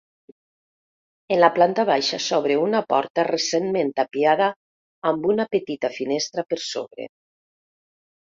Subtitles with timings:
[1.35, 4.49] En la planta baixa s'obre una porta recentment tapiada
[5.11, 7.09] amb una petita finestra per sobre.